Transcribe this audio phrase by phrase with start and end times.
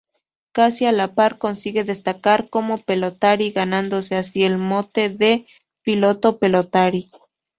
[0.51, 5.45] Casi a la par consigue destacar como pelotari ganándose así el mote de
[5.83, 7.11] "Piloto-Pelotari".